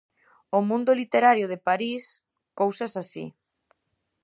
O 0.57 0.59
mundo 0.69 0.91
literario 1.01 1.45
de 1.51 1.59
París, 1.67 2.03
cousas 2.59 2.93
así. 3.03 3.25